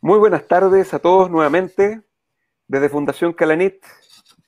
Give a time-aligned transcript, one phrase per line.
[0.00, 2.00] Muy buenas tardes a todos nuevamente.
[2.68, 3.82] Desde Fundación Calanit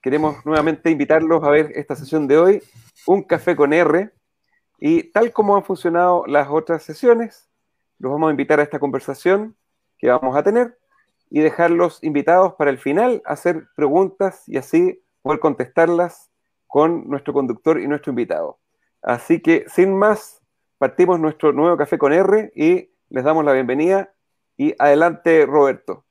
[0.00, 2.62] queremos nuevamente invitarlos a ver esta sesión de hoy,
[3.04, 4.13] Un Café con R.
[4.78, 7.51] Y tal como han funcionado las otras sesiones,
[7.99, 9.56] los vamos a invitar a esta conversación
[9.99, 10.78] que vamos a tener
[11.31, 16.30] y dejarlos invitados para el final a hacer preguntas y así poder contestarlas
[16.69, 18.60] con nuestro conductor y nuestro invitado.
[19.02, 20.42] Así que, sin más,
[20.78, 24.12] partimos nuestro nuevo Café con R y les damos la bienvenida
[24.61, 26.05] y adelante, Roberto.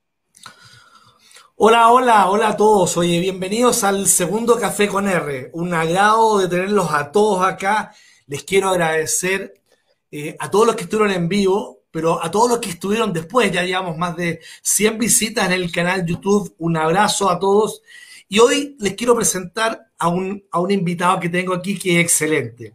[1.58, 2.98] Hola, hola, hola a todos.
[2.98, 5.52] Oye, bienvenidos al segundo Café con R.
[5.54, 7.94] Un agrado de tenerlos a todos acá.
[8.26, 9.62] Les quiero agradecer
[10.09, 13.52] eh, a todos los que estuvieron en vivo, pero a todos los que estuvieron después.
[13.52, 16.56] Ya llevamos más de 100 visitas en el canal YouTube.
[16.58, 17.84] Un abrazo a todos.
[18.28, 22.04] Y hoy les quiero presentar a un, a un invitado que tengo aquí que es
[22.04, 22.73] excelente.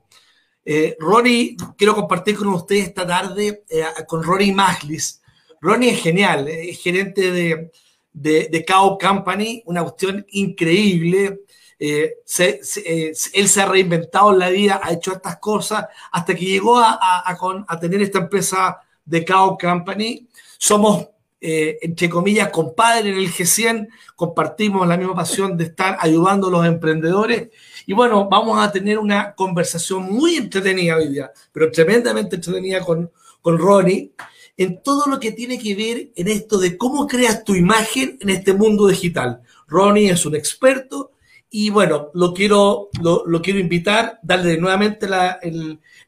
[0.65, 5.21] Eh, Ronnie, quiero compartir con ustedes esta tarde eh, con Ronnie Maglis.
[5.65, 7.73] Ronnie es genial, es gerente de,
[8.13, 11.41] de, Cow Company, una cuestión increíble.
[11.79, 16.45] Eh, eh, él se ha reinventado en la vida, ha hecho estas cosas hasta que
[16.45, 20.29] llegó a, a, tener esta empresa de Cow Company.
[20.59, 21.09] Somos,
[21.41, 26.51] eh, entre comillas, compadres en el G100, compartimos la misma pasión de estar ayudando a
[26.51, 27.49] los emprendedores.
[27.87, 33.11] Y bueno, vamos a tener una conversación muy entretenida hoy día, pero tremendamente entretenida con,
[33.41, 34.13] con Ronnie
[34.57, 38.31] en todo lo que tiene que ver en esto de cómo creas tu imagen en
[38.31, 39.43] este mundo digital.
[39.67, 41.13] Ronnie es un experto
[41.51, 45.39] y bueno, lo quiero, lo, quiero invitar, darle nuevamente la,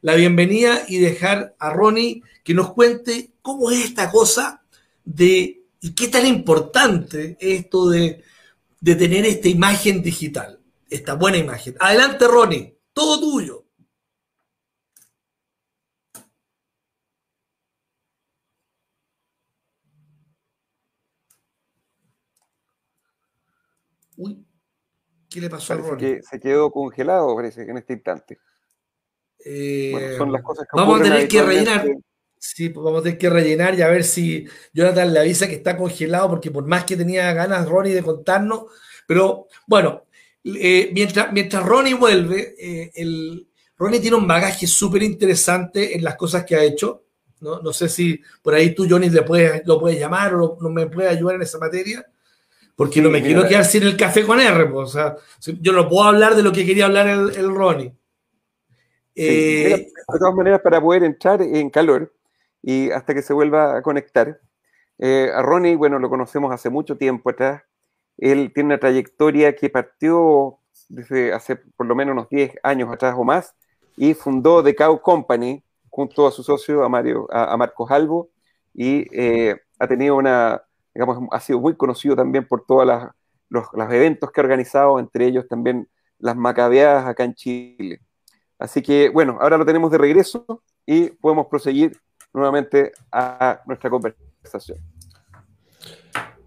[0.01, 4.61] la, bienvenida y dejar a Ronnie que nos cuente cómo es esta cosa
[5.05, 8.23] de y qué tan importante es esto de,
[8.81, 10.59] de tener esta imagen digital,
[10.89, 11.75] esta buena imagen.
[11.79, 13.66] Adelante, Ronnie, todo tuyo.
[25.37, 26.15] ¿Qué le pasó a Ronnie?
[26.15, 28.39] que se quedó congelado, parece, en este instante.
[29.45, 31.87] Eh, son las cosas que vamos a tener que rellenar.
[32.39, 35.53] Sí, pues vamos a tener que rellenar y a ver si Jonathan le avisa que
[35.53, 38.65] está congelado, porque por más que tenía ganas Ronnie de contarnos,
[39.05, 40.05] pero bueno,
[40.43, 46.15] eh, mientras, mientras Ronnie vuelve, eh, el, Ronnie tiene un bagaje súper interesante en las
[46.15, 47.03] cosas que ha hecho.
[47.41, 47.61] ¿no?
[47.61, 50.87] no sé si por ahí tú, Johnny, le puedes, lo puedes llamar o no me
[50.87, 52.03] puedes ayudar en esa materia
[52.77, 54.67] porque no me quiero quedar sin el café con R.
[54.67, 55.15] Pues, o sea,
[55.59, 57.91] yo no puedo hablar de lo que quería hablar el, el Ronnie.
[59.15, 62.13] Eh, de todas maneras, para poder entrar en calor
[62.61, 64.39] y hasta que se vuelva a conectar,
[64.99, 67.63] eh, a Ronnie, bueno, lo conocemos hace mucho tiempo atrás.
[68.15, 73.15] Él tiene una trayectoria que partió desde hace por lo menos unos 10 años atrás
[73.17, 73.55] o más
[73.95, 78.29] y fundó The Cow Company junto a su socio, a, Mario, a, Marcos Albo,
[78.71, 80.61] y eh, ha tenido una
[80.97, 83.11] digamos, ha sido muy conocido también por todos
[83.49, 85.87] los, eventos que ha organizado, entre ellos también
[86.17, 88.01] las macabeadas acá en Chile.
[88.57, 91.95] Así que, bueno, ahora lo tenemos de regreso y podemos proseguir
[92.33, 94.79] nuevamente a nuestra conversación.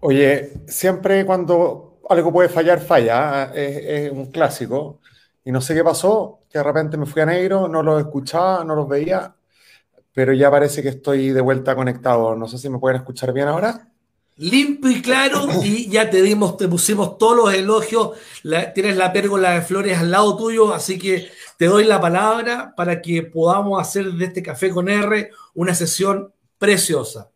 [0.01, 3.43] Oye, siempre cuando algo puede fallar, falla.
[3.43, 3.51] ¿ah?
[3.55, 4.99] Es, un clásico.
[5.45, 8.65] Y no sé qué pasó, que de repente me fui a negro, no los escuchaba,
[8.65, 9.33] no los veía,
[10.11, 12.35] pero ya parece que estoy de vuelta conectado.
[12.35, 13.90] No sé si me pueden escuchar bien ahora
[14.41, 18.11] limpio y claro y ya te dimos, te pusimos todos los elogios,
[18.73, 23.01] tienes la pérgola de flores al lado tuyo, así que te doy la palabra para
[23.01, 27.29] que podamos hacer de este café con R una sesión preciosa.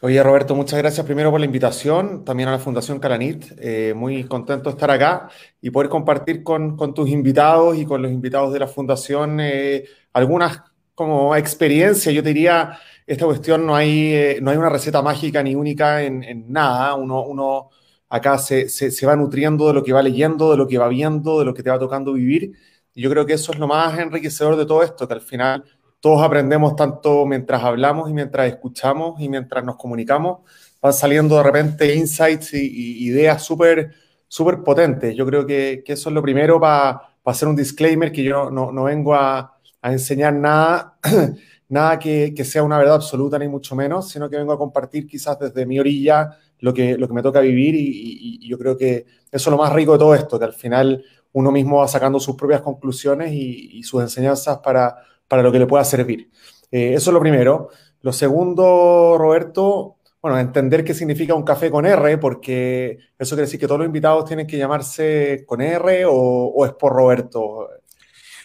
[0.00, 3.52] Oye, Roberto, muchas gracias primero por la invitación, también a la Fundación Calanit.
[3.60, 5.28] Eh, muy contento de estar acá
[5.60, 10.62] y poder compartir con, tus invitados y con los invitados de la Fundación eh, algunas
[10.96, 15.54] como experiencias, yo diría, esta cuestión no hay, eh, no hay una receta mágica ni
[15.54, 16.94] única en, nada.
[16.94, 17.70] Uno, uno
[18.08, 21.38] acá se, se, va nutriendo de lo que va leyendo, de lo que va viendo,
[21.38, 22.52] de lo que te va tocando vivir.
[22.94, 25.64] Yo creo que eso es lo más enriquecedor de todo esto, que al final
[26.00, 30.40] todos aprendemos tanto mientras hablamos y mientras escuchamos y mientras nos comunicamos.
[30.80, 33.92] Van saliendo de repente insights y, ideas súper
[34.28, 35.14] súper potentes.
[35.14, 38.72] Yo creo que, que, eso es lo primero para hacer un disclaimer, que yo no,
[38.72, 40.98] no vengo a, a enseñar nada
[41.72, 45.38] nada que, sea una verdad absoluta ni mucho menos, sino que vengo a compartir quizás
[45.38, 49.48] desde mi orilla lo que, lo que me toca vivir y, yo creo que eso
[49.48, 51.02] es lo más rico de todo esto, que al final
[51.32, 54.96] uno mismo va sacando sus propias conclusiones y, sus enseñanzas para,
[55.26, 56.30] para, lo que le pueda servir.
[56.70, 57.70] Eh, eso es lo primero.
[58.02, 63.58] Lo segundo, Roberto, bueno, entender qué significa un café con R, porque eso quiere decir
[63.58, 67.70] que todos los invitados tienen que llamarse con R o, o es por Roberto.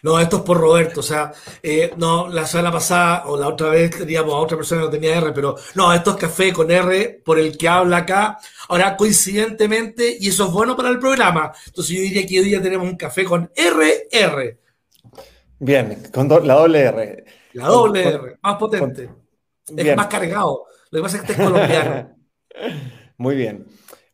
[0.07, 3.71] No, esto es por Roberto, o sea, eh, no, la semana pasada o la otra
[3.71, 6.71] vez teníamos a otra persona que no tenía R, pero no, esto es café con
[6.71, 8.38] R por el que habla acá.
[8.69, 12.62] Ahora, coincidentemente, y eso es bueno para el programa, entonces yo diría que hoy día
[12.62, 14.57] tenemos un café con RR.
[15.59, 17.25] Bien, con la doble R.
[17.51, 19.09] La doble R, más potente.
[19.75, 20.68] es más cargado.
[20.89, 22.15] Lo que pasa es que este es colombiano.
[23.18, 23.68] Muy bien.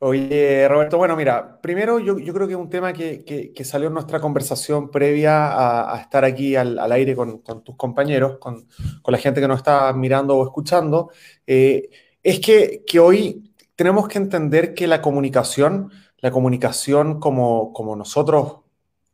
[0.05, 4.91] Oye, Roberto, bueno, mira, primero yo, creo que un tema que, salió en nuestra conversación
[4.91, 8.67] previa a, estar aquí al, aire con, tus compañeros, con,
[9.07, 11.09] la gente que nos está mirando o escuchando,
[11.47, 11.89] eh,
[12.21, 18.57] es que, hoy tenemos que entender que la comunicación, la comunicación como, como nosotros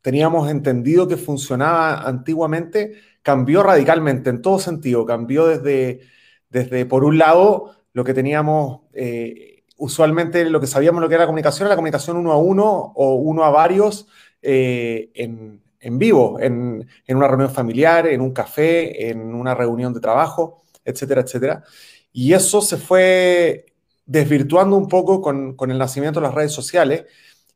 [0.01, 5.99] teníamos entendido que funcionaba antiguamente, cambió radicalmente en todo sentido, cambió desde,
[6.49, 8.81] desde por un lado, lo que teníamos...
[8.93, 12.37] Eh, usualmente lo que sabíamos lo que era la comunicación era la comunicación uno a
[12.37, 14.07] uno o uno a varios
[14.41, 20.61] eh, en, vivo, en, una reunión familiar, en un café, en una reunión de trabajo,
[20.83, 21.63] etcétera, etcétera.
[22.11, 23.65] Y eso se fue
[24.05, 27.05] desvirtuando un poco con, el nacimiento de las redes sociales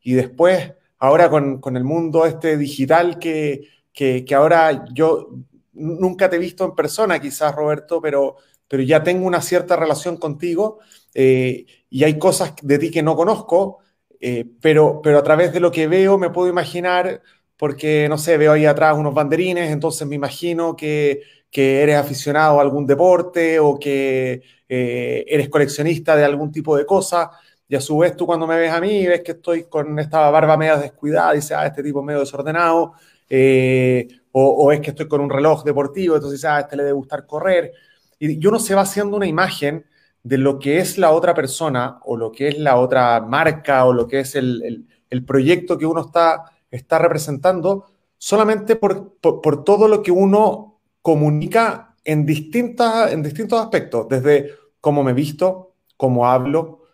[0.01, 5.29] y después, ahora con, el mundo este digital que, que, ahora yo
[5.73, 8.37] nunca te he visto en persona, quizás, Roberto, pero,
[8.67, 10.79] pero ya tengo una cierta relación contigo.
[11.13, 13.77] Eh, y hay cosas de ti que no conozco,
[14.19, 17.21] eh, pero, pero a través de lo que veo me puedo imaginar,
[17.55, 22.57] porque, no sé, veo ahí atrás unos banderines, entonces me imagino que, que eres aficionado
[22.57, 27.29] a algún deporte o que eh, eres coleccionista de algún tipo de cosa.
[27.67, 30.31] Y a su vez tú cuando me ves a mí ves que estoy con esta
[30.31, 32.93] barba media descuidada y dices, ah, este tipo medio desordenado,
[33.29, 36.93] eh, o, o, es que estoy con un reloj deportivo, entonces ah, este le debe
[36.93, 37.71] gustar correr.
[38.17, 39.85] Y uno se va haciendo una imagen
[40.23, 43.93] de lo que es la otra persona o lo que es la otra marca o
[43.93, 44.87] lo que es el,
[45.27, 47.85] proyecto que uno está, está representando,
[48.17, 49.15] solamente por,
[49.63, 56.27] todo lo que uno comunica en, distintas, en distintos aspectos, desde cómo me visto, cómo
[56.27, 56.85] hablo,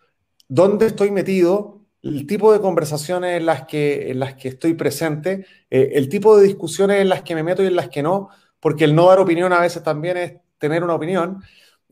[0.48, 5.46] dónde estoy metido, el tipo de conversaciones en las que, en las que estoy presente,
[5.70, 8.28] eh, el tipo de discusiones en las que me meto y en las que no,
[8.58, 11.42] porque el no dar opinión a veces también es tener una opinión.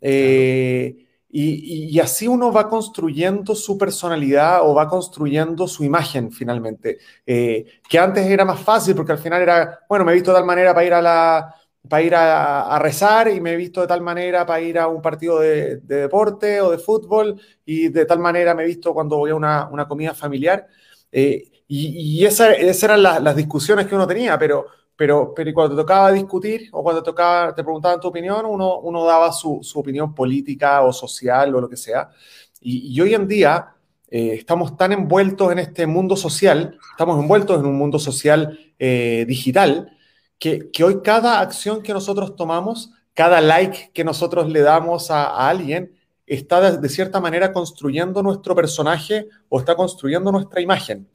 [0.00, 6.98] Eh, y, así uno va construyendo su personalidad o va construyendo su imagen finalmente.
[7.26, 10.38] Eh, que antes era más fácil porque al final era, bueno, me he visto de
[10.38, 11.54] tal manera para ir a la
[11.88, 15.00] para ir a, rezar y me he visto de tal manera para ir a un
[15.00, 19.30] partido de, deporte o de fútbol y de tal manera me he visto cuando voy
[19.30, 20.66] a una, una comida familiar.
[21.10, 24.66] Eh, y, y esas eran las discusiones que uno tenía, pero,
[24.99, 28.81] pero, pero cuando te tocaba discutir o cuando te, tocaba, te preguntaban tu opinión, uno,
[28.81, 32.11] uno daba su, su opinión política o social o lo que sea.
[32.61, 33.77] Y, hoy en día
[34.11, 39.25] eh, estamos tan envueltos en este mundo social, estamos envueltos en un mundo social eh,
[39.29, 39.97] digital,
[40.37, 45.49] que, que, hoy cada acción que nosotros tomamos, cada like que nosotros le damos a,
[45.49, 45.93] alguien,
[46.27, 51.09] está de, cierta manera construyendo nuestro personaje o está construyendo nuestra imagen,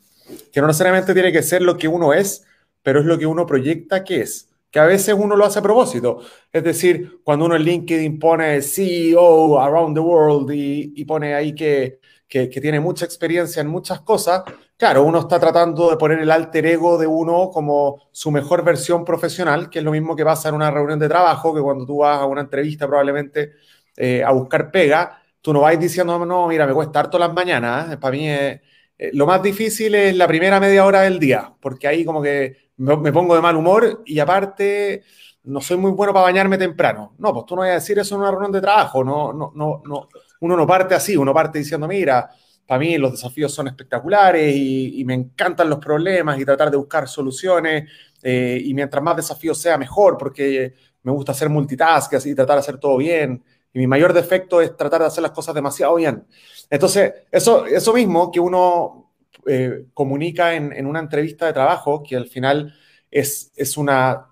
[0.54, 2.46] que no necesariamente tiene que ser lo que uno es,
[2.84, 5.62] pero es lo que uno proyecta que es, que a veces uno lo hace a
[5.62, 6.22] propósito.
[6.52, 12.00] Es decir, cuando uno en LinkedIn pone CEO around the world y, pone ahí que,
[12.28, 14.44] que, tiene mucha experiencia en muchas cosas,
[14.78, 19.06] claro, uno está tratando de poner el alter ego de uno como su mejor versión
[19.06, 21.98] profesional, que es lo mismo que pasa en una reunión de trabajo, que cuando tú
[22.00, 23.54] vas a una entrevista probablemente
[23.96, 27.98] eh, a buscar pega, tú no vas diciendo, no, mira, me cuesta harto las mañanas,
[27.98, 28.60] para mí es,
[28.98, 32.63] eh, lo más difícil es la primera media hora del día, porque ahí como que
[32.78, 35.04] me, pongo de mal humor y aparte
[35.44, 37.14] no soy muy bueno para bañarme temprano.
[37.18, 39.52] No, pues tú no vas a decir eso en una reunión de trabajo, no, no,
[39.56, 40.08] no, no.
[40.42, 42.30] Uno no parte así, uno parte diciendo, mira,
[42.66, 47.08] para mí los desafíos son espectaculares y, me encantan los problemas y tratar de buscar
[47.08, 47.90] soluciones
[48.22, 52.60] eh, y mientras más desafíos sea mejor porque me gusta hacer multitask y tratar de
[52.62, 56.26] hacer todo bien y mi mayor defecto es tratar de hacer las cosas demasiado bien.
[56.70, 59.03] Entonces, eso, eso mismo que uno
[59.48, 62.74] eh, comunica en, una entrevista de trabajo, que al final
[63.12, 64.28] es, es una,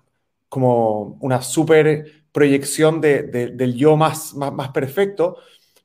[0.48, 5.36] como una super proyección del yo más, más, perfecto,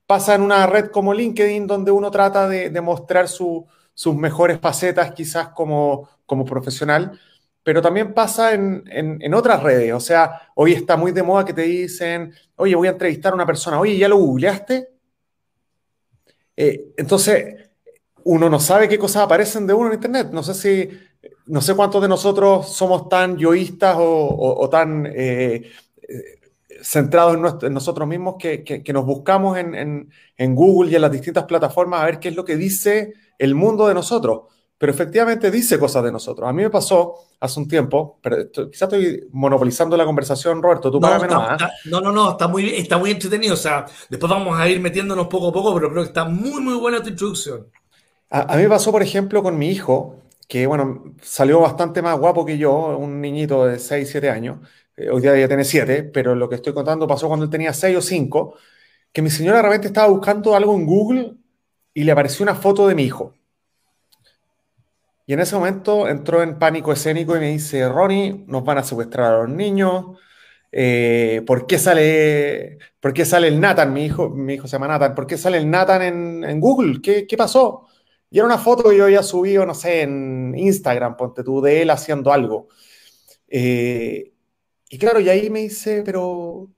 [0.05, 5.49] pasa en una red como LinkedIn, donde uno trata de, mostrar sus mejores facetas quizás
[5.49, 7.19] como, como profesional,
[7.63, 9.93] pero también pasa en, en, otras redes.
[9.93, 13.35] O sea, hoy está muy de moda que te dicen, oye, voy a entrevistar a
[13.35, 14.89] una persona, oye, ¿ya lo googleaste?
[16.55, 17.66] Eh, entonces,
[18.27, 20.29] uno no sabe qué cosas aparecen de uno en Internet.
[20.31, 20.89] No sé si,
[21.45, 25.71] no sé cuántos de nosotros somos tan yoístas o, tan eh,
[26.83, 30.09] centrados en, nosotros mismos que, nos buscamos en,
[30.55, 33.87] Google y en las distintas plataformas a ver qué es lo que dice el mundo
[33.87, 34.41] de nosotros.
[34.77, 36.49] pero efectivamente dice cosas de nosotros.
[36.49, 40.99] A mí me pasó hace un tiempo, pero quizás estoy monopolizando la conversación, Roberto, tú
[40.99, 41.43] no, menos.
[41.47, 41.71] ¿ah?
[41.85, 43.53] no, no, no, está muy, está muy entretenido.
[43.53, 46.61] O sea, después vamos a ir metiéndonos poco a poco, pero creo que está muy,
[46.61, 47.67] muy buena tu introducción.
[48.29, 52.45] A, mí me pasó, por ejemplo, con mi hijo, que bueno, salió bastante más guapo
[52.45, 54.59] que yo, un niñito de 6, 7 años.
[54.97, 57.73] Eh, hoy día ya tiene 7, pero lo que estoy contando pasó cuando él tenía
[57.73, 58.55] 6 o 5,
[59.13, 61.35] que mi señora de repente estaba buscando algo en Google
[61.93, 63.33] y le apareció una foto de mi hijo.
[65.25, 68.83] Y en ese momento entró en pánico escénico y me dice, Ronnie, nos van a
[68.83, 70.17] secuestrar a los niños.
[70.71, 73.93] Eh, ¿por, qué sale, ¿Por qué sale el Nathan?
[73.93, 75.15] Mi hijo, mi hijo se llama Nathan.
[75.15, 76.01] ¿Por qué sale el Nathan
[76.45, 77.01] en, Google?
[77.01, 77.86] ¿Qué, ¿Qué, pasó?
[78.29, 81.81] Y era una foto que yo había subido, no sé, en Instagram, ponte tú, de
[81.81, 82.67] él haciendo algo.
[83.47, 84.33] Eh,
[84.89, 86.69] y claro, y ahí me dice, pero,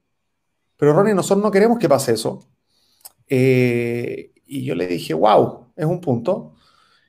[0.77, 2.48] pero Ronnie, nosotros no queremos que pase eso.
[3.27, 6.56] Eh, y yo le dije, wow, es un punto.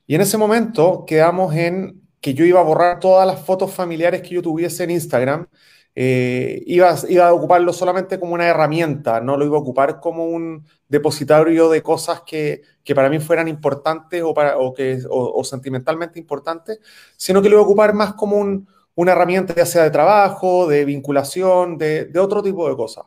[0.06, 4.22] Y en ese momento quedamos en que yo iba a borrar todas las fotos familiares
[4.22, 5.48] que yo tuviese en Instagram.
[5.94, 10.26] Eh, iba, iba, a ocuparlo solamente como una herramienta, no lo iba a ocupar como
[10.26, 15.42] un depositario de cosas que, que para mí fueran importantes o, para, o, que, o,
[15.44, 16.78] sentimentalmente importantes,
[17.16, 20.68] sino que lo iba a ocupar más como un, una herramienta ya sea de trabajo,
[20.68, 23.04] de vinculación, de, de, otro tipo de cosas.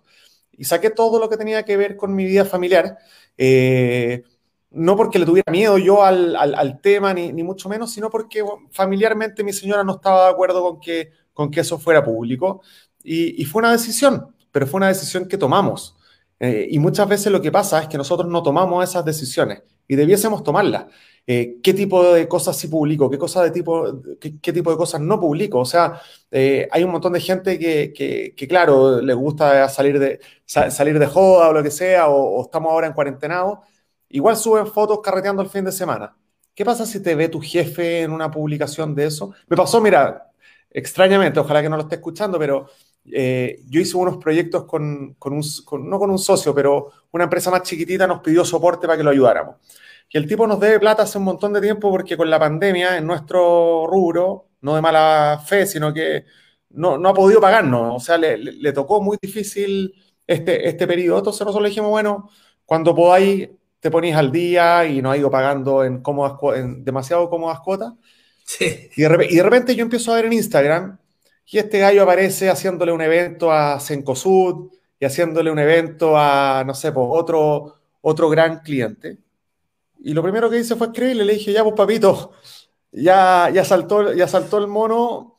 [0.52, 2.98] Y saqué todo lo que tenía que ver con mi vida familiar.
[3.38, 4.24] Eh,
[4.72, 8.44] no porque le tuviera miedo yo al, al, tema, ni, ni, mucho menos, sino porque
[8.72, 12.62] familiarmente mi señora no estaba de acuerdo con que, con que eso fuera público.
[13.04, 15.96] Y, fue una decisión, pero fue una decisión que tomamos.
[16.40, 19.96] Eh, y muchas veces lo que pasa es que nosotros no tomamos esas decisiones y
[19.96, 20.86] debiésemos tomarlas.
[21.26, 23.10] Eh, ¿Qué tipo de cosas sí publico?
[23.10, 25.60] ¿Qué, cosa de tipo, qué, tipo de cosas no publico?
[25.60, 30.00] O sea, eh, hay un montón de gente que, que, que, claro, les gusta salir
[30.00, 33.64] de, salir de joda o lo que sea, o, o estamos ahora en cuarentenado
[34.14, 36.16] Igual suben fotos carreteando el fin de semana.
[36.54, 39.34] ¿Qué pasa si te ve tu jefe en una publicación de eso?
[39.48, 40.32] Me pasó, mira,
[40.74, 42.68] extrañamente, ojalá que no lo esté escuchando, pero
[43.12, 45.44] eh, yo hice unos proyectos con, un,
[45.86, 49.12] no con un socio, pero una empresa más chiquitita nos pidió soporte para que lo
[49.12, 49.58] ayudáramos.
[50.10, 52.98] Y el tipo nos debe plata hace un montón de tiempo porque con la pandemia
[52.98, 56.26] en nuestro rubro, no de mala fe, sino que
[56.70, 57.96] no, ha podido pagarnos.
[57.96, 59.94] O sea, le, le, tocó muy difícil
[60.28, 61.20] este, este periodo.
[61.20, 62.30] Entonces nosotros le dijimos, bueno,
[62.66, 63.50] cuando podáis
[63.84, 67.92] te ponéis al día y no ha ido pagando en, cómodas, en demasiado cómodas cuotas.
[68.44, 68.90] Sí.
[68.96, 70.98] Y, de, repente yo empiezo a ver en Instagram
[71.46, 76.74] y este gallo aparece haciéndole un evento a Sencosud y haciéndole un evento a, no
[76.74, 79.18] sé, pues otro, otro gran cliente.
[80.00, 82.34] Y lo primero que hice fue escribirle, le dije, ya pues papito,
[82.92, 85.38] ya, ya, saltó, ya saltó el mono,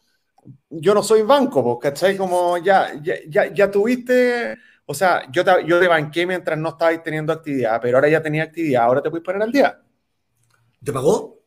[0.70, 2.16] yo no soy banco, pues, ¿cachai?
[2.16, 4.56] Como ya, ya, ya, ya tuviste
[4.87, 8.23] o sea, yo te, yo te banqué mientras no estabais teniendo actividad, pero ahora ya
[8.23, 9.80] tenía actividad, ahora te puedes poner al día.
[10.82, 11.40] ¿Te pagó?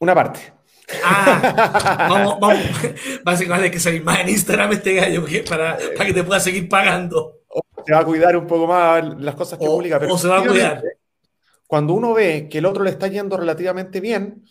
[0.00, 0.57] Una parte.
[1.04, 2.58] Ah, vamos, vamos.
[3.24, 7.40] Básicamente que salir más en Instagram este gallo para, para que te pueda seguir pagando.
[7.48, 9.98] O se va a cuidar un poco más las cosas que publica.
[9.98, 10.82] Pero o se va a cuidar.
[11.66, 14.44] Cuando uno ve que el otro le está yendo relativamente bien,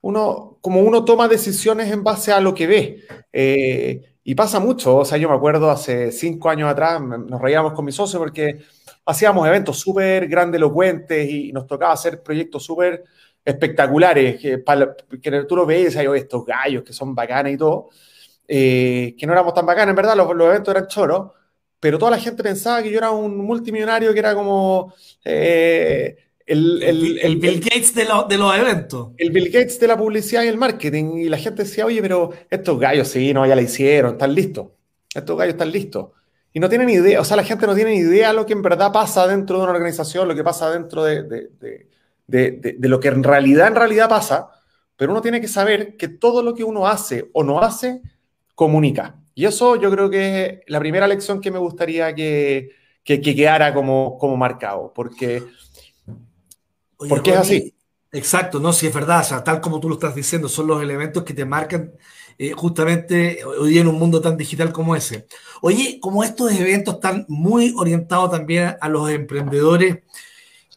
[0.00, 3.04] uno, como uno toma decisiones en base a lo que ve.
[3.32, 7.72] Eh, y pasa mucho, o sea, yo me acuerdo hace cinco años atrás, nos reíamos
[7.74, 8.58] con mi socio porque
[9.04, 13.04] hacíamos eventos súper grandelocuentes y nos tocaba hacer proyectos súper
[13.46, 17.88] espectaculares, que, para, que tú lo ves hay estos gallos que son bacanes y todo,
[18.48, 21.30] eh, que no éramos tan bacanes, en verdad, los, los, eventos eran choros,
[21.78, 24.92] pero toda la gente pensaba que yo era un multimillonario que era como...
[25.24, 29.10] Eh, el, el, el, Bill Gates de, de, los eventos.
[29.16, 31.16] El Bill Gates de la publicidad y el marketing.
[31.16, 34.68] Y la gente decía, oye, pero estos gallos sí, no, ya la hicieron, están listos.
[35.12, 36.10] Estos gallos están listos.
[36.52, 38.92] Y no tienen idea, o sea, la gente no tiene idea lo que en verdad
[38.92, 41.88] pasa dentro de una organización, lo que pasa dentro de, de,
[42.26, 44.48] de, de, lo que en realidad, en realidad pasa.
[44.96, 48.00] Pero uno tiene que saber que todo lo que uno hace o no hace,
[48.54, 49.16] comunica.
[49.34, 52.70] Y eso yo creo que es la primera lección que me gustaría que,
[53.04, 54.92] que, que quedara como, como marcado.
[54.94, 55.42] Porque
[56.96, 57.74] porque es así.
[58.12, 60.82] Exacto, no, si es verdad, o sea, tal como tú lo estás diciendo, son los
[60.82, 61.92] elementos que te marcan
[62.38, 65.26] eh, justamente hoy día en un mundo tan digital como ese.
[65.60, 69.98] Oye, como estos eventos están muy orientados también a los emprendedores,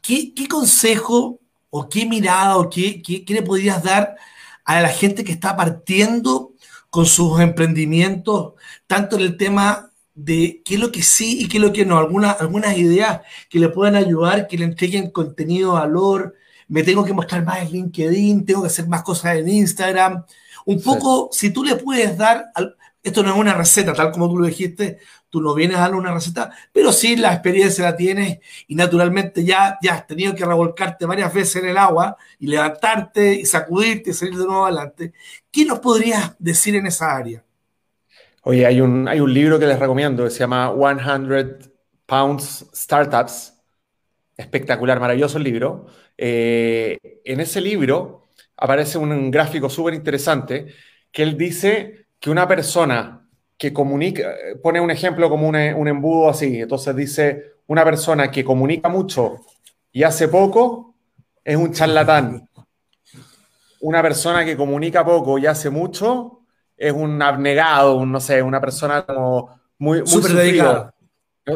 [0.01, 1.38] ¿qué, qué consejo
[1.69, 4.15] o qué mirada o qué, qué, qué, le podrías dar
[4.65, 6.53] a la gente que está partiendo
[6.89, 8.53] con sus emprendimientos,
[8.87, 11.85] tanto en el tema de qué es lo que sí y qué es lo que
[11.85, 16.35] no, algunas, algunas ideas que le puedan ayudar, que le entreguen contenido, valor,
[16.67, 20.23] me tengo que mostrar más en LinkedIn, tengo que hacer más cosas en Instagram.
[20.65, 22.51] Un poco, si tú le puedes dar
[23.01, 25.97] Esto no es una receta, tal como tú lo dijiste, tú no vienes a darle
[25.97, 30.43] una receta, pero sí la experiencia la tienes y naturalmente ya, ya has tenido que
[30.43, 35.13] revolcarte varias veces en el agua y levantarte y sacudirte y salir de nuevo adelante.
[35.49, 37.43] ¿Qué nos podrías decir en esa área?
[38.43, 41.71] Oye, hay un, hay un libro que les recomiendo que se llama 100
[42.05, 43.53] Pounds Startups.
[44.35, 45.85] Espectacular, maravilloso el libro.
[46.17, 48.27] Eh, en ese libro
[48.57, 50.67] aparece un gráfico súper interesante
[51.11, 56.61] que él dice que una persona que comunica, pone un ejemplo como un, embudo así,
[56.61, 59.41] entonces dice, una persona que comunica mucho
[59.91, 60.95] y hace poco
[61.43, 62.49] es un charlatán.
[63.81, 66.41] Una persona que comunica poco y hace mucho
[66.77, 70.93] es un abnegado, no sé, una persona como muy, muy dedicada.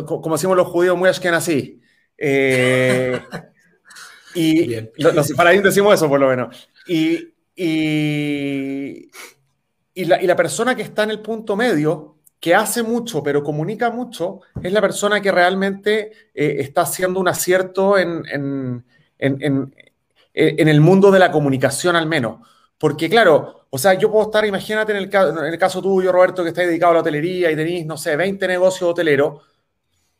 [0.05, 1.81] Como decimos los judíos, muy así.
[2.17, 3.21] Eh,
[4.35, 6.69] y los, los decimos eso, por lo menos.
[6.87, 9.09] Y, y,
[9.93, 14.41] y la, persona que está en el punto medio, que hace mucho pero comunica mucho,
[14.61, 18.83] es la persona que realmente eh, está haciendo un acierto en, en,
[20.33, 22.39] el mundo de la comunicación al menos.
[22.77, 26.43] Porque claro, o sea, yo puedo estar, imagínate en el, en el caso tuyo, Roberto,
[26.43, 29.41] que estás dedicado a la hotelería y tenéis, no sé, 20 negocios hoteleros.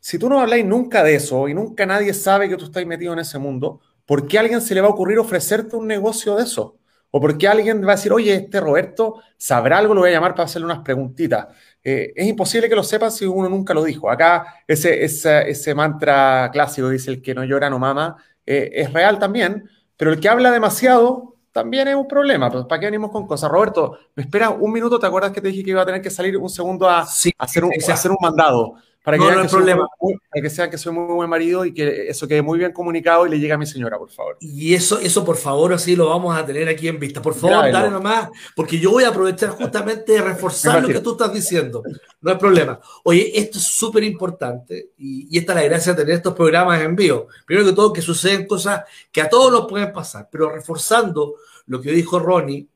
[0.00, 3.12] Si tú no habláis nunca de eso y nunca nadie sabe que tú estás metido
[3.12, 6.36] en ese mundo, ¿por qué a alguien se le va a ocurrir ofrecerte un negocio
[6.36, 6.76] de eso?
[7.16, 10.32] O porque alguien va a decir, oye, este Roberto sabrá algo, lo voy a llamar
[10.32, 11.46] para hacerle unas preguntitas.
[11.80, 14.10] Eh, es imposible que lo sepa si uno nunca lo dijo.
[14.10, 19.20] Acá ese, ese, mantra clásico dice el que no llora no mama, eh, es real
[19.20, 22.50] también, pero el que habla demasiado también es un problema.
[22.50, 23.48] Pues, ¿Para qué venimos con cosas?
[23.48, 26.10] Roberto, me espera un minuto, ¿te acuerdas que te dije que iba a tener que
[26.10, 28.74] salir un segundo a, hacer, un, a hacer un mandado?
[29.04, 29.86] Para que, no, problema.
[30.32, 33.30] que sean que soy muy buen marido y que eso quede muy bien comunicado y
[33.30, 34.38] le llegue a mi señora, por favor.
[34.40, 37.20] Y eso, eso por favor, así lo vamos a tener aquí en vista.
[37.20, 41.12] Por favor, dale nomás, porque yo voy a aprovechar justamente de reforzar lo que tú
[41.12, 41.82] estás diciendo.
[42.22, 42.80] No hay problema.
[43.02, 46.80] Oye, esto es súper importante y, y, esta es la gracia de tener estos programas
[46.80, 47.28] en vivo.
[47.44, 51.34] Primero que todo, que suceden cosas que a todos nos pueden pasar, pero reforzando
[51.66, 52.66] lo que dijo Ronnie,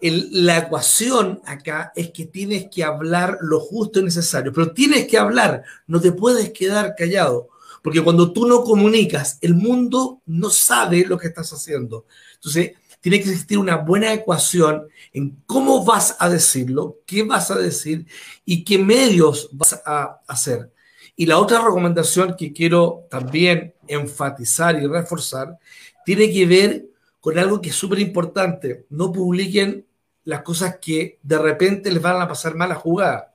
[0.00, 5.18] la ecuación acá es que tienes que hablar lo justo y necesario, pero tienes que
[5.18, 7.48] hablar, no te puedes quedar callado,
[7.82, 12.06] porque cuando tú no comunicas, el mundo no sabe lo que estás haciendo.
[12.34, 17.58] Entonces, tiene que existir una buena ecuación en cómo vas a decirlo, qué vas a
[17.58, 18.06] decir
[18.44, 20.72] y qué medios vas a hacer.
[21.16, 25.58] Y la otra recomendación que quiero también enfatizar y reforzar
[26.04, 26.86] tiene que ver
[27.20, 28.86] con algo que es súper importante.
[28.90, 29.84] No publiquen
[30.28, 33.32] las cosas que de repente les van a pasar mal a jugar.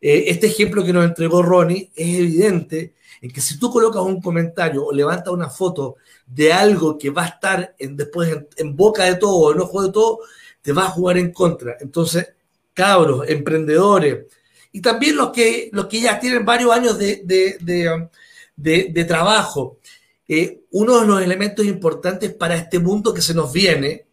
[0.00, 4.22] Eh, este ejemplo que nos entregó Ronnie es evidente en que si tú colocas un
[4.22, 9.04] comentario o levantas una foto de algo que va a estar en, después en, boca
[9.04, 10.20] de todo o en ojo de todo,
[10.62, 11.76] te va a jugar en contra.
[11.78, 12.32] Entonces,
[12.72, 14.24] cabros, emprendedores,
[14.72, 17.22] y también los que, los que ya tienen varios años de,
[18.56, 19.76] de, trabajo,
[20.26, 24.06] eh, uno de los elementos importantes para este mundo que se nos viene,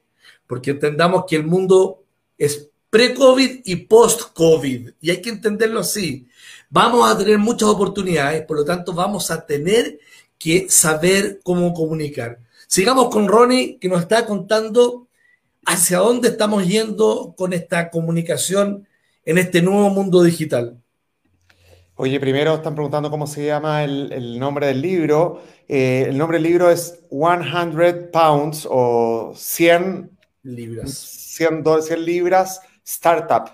[0.46, 2.04] porque entendamos que el mundo
[2.38, 4.92] es pre-COVID y post-COVID.
[5.02, 6.28] Y hay que entenderlo así.
[6.70, 10.00] Vamos a tener muchas oportunidades, por lo tanto vamos a tener
[10.38, 12.40] que saber cómo comunicar.
[12.68, 15.08] Sigamos con Ronnie, que nos está contando
[15.66, 18.88] hacia dónde estamos yendo con esta comunicación
[19.26, 20.78] en este nuevo mundo digital.
[21.96, 25.42] Oye, primero están preguntando cómo se llama el, nombre del libro.
[25.68, 30.17] Eh, el nombre del libro es 100 Pounds o 100
[30.48, 31.64] libras 100,
[32.04, 33.50] libras, Startup.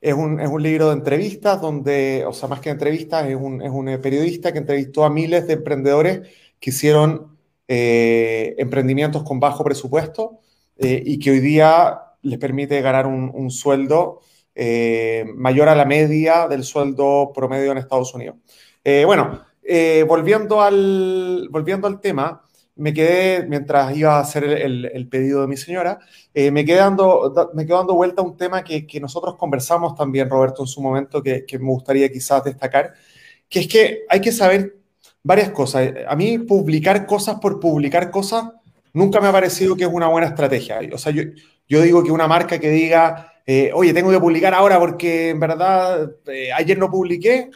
[0.00, 3.62] Es un, es un, libro de entrevistas donde, o sea, más que entrevistas, es un,
[3.62, 6.28] es un eh, periodista que entrevistó a miles de emprendedores
[6.60, 7.36] que hicieron
[7.66, 10.40] eh, emprendimientos con bajo presupuesto
[10.76, 14.20] eh, y que hoy día les permite ganar un, un sueldo
[15.34, 18.36] mayor a la media del sueldo promedio en Estados Unidos.
[19.04, 19.40] bueno,
[20.06, 22.43] volviendo, al, volviendo al tema,
[22.76, 26.00] me quedé, mientras iba a hacer el, pedido de mi señora,
[26.32, 30.28] eh, me, quedé dando, me quedé dando vuelta a un tema que, nosotros conversamos también,
[30.28, 32.94] Roberto, en su momento, que, me gustaría quizás destacar,
[33.48, 34.76] que es que hay que saber
[35.22, 35.88] varias cosas.
[36.08, 38.44] A mí publicar cosas por publicar cosas
[38.92, 40.80] nunca me ha parecido que es una buena estrategia.
[40.92, 41.22] O sea, yo,
[41.68, 45.40] yo digo que una marca que diga, eh, oye, tengo que publicar ahora porque en
[45.40, 47.50] verdad eh, ayer no publiqué,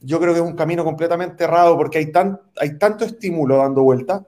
[0.00, 3.82] yo creo que es un camino completamente errado porque hay, tan, hay tanto estímulo dando
[3.82, 4.24] vuelta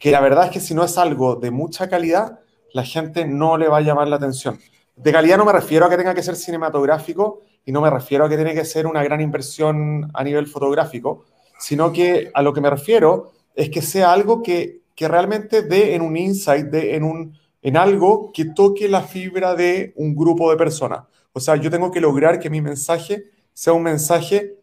[0.00, 2.40] que la verdad es que si no es algo de mucha calidad,
[2.72, 4.58] la gente no le va a llamar la atención.
[4.96, 8.24] De calidad no me refiero a que tenga que ser cinematográfico y no me refiero
[8.24, 11.26] a que tiene que ser una gran inversión a nivel fotográfico,
[11.58, 16.02] sino que a lo que me refiero es que sea algo que, realmente dé en
[16.02, 20.58] un insight, dé en un en algo que toque la fibra de un grupo de
[20.58, 21.04] personas.
[21.32, 24.56] O sea, yo tengo que lograr que mi mensaje sea un mensaje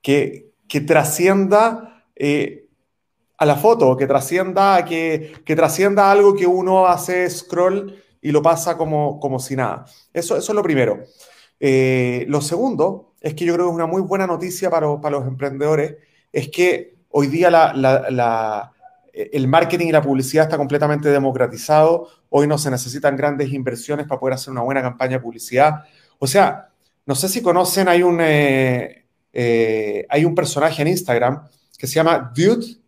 [0.00, 2.62] que, que trascienda eh,
[3.42, 8.40] a la foto, que trascienda, que, que trascienda algo que uno hace scroll y lo
[8.40, 9.84] pasa como, como si nada.
[10.12, 11.00] Eso, eso es lo primero.
[11.58, 15.18] Eh, lo segundo es que yo creo que es una muy buena noticia para, para
[15.18, 15.96] los emprendedores,
[16.32, 18.72] es que hoy día la, la,
[19.12, 22.06] el marketing y la publicidad está completamente democratizado.
[22.28, 25.82] Hoy no se necesitan grandes inversiones para poder hacer una buena campaña de publicidad.
[26.20, 26.68] O sea,
[27.06, 31.42] no sé si conocen, hay un, eh, eh, hay un personaje en Instagram
[31.76, 32.81] que se llama Dude